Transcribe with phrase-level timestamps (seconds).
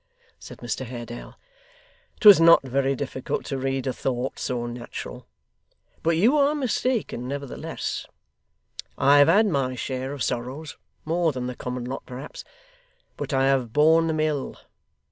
[0.01, 1.35] 'Tut, tut,' said Mr Haredale,
[2.19, 5.27] ''twas not very difficult to read a thought so natural.
[6.01, 8.07] But you are mistaken nevertheless.
[8.97, 10.75] I have had my share of sorrows
[11.05, 12.43] more than the common lot, perhaps,
[13.15, 14.55] but I have borne them ill.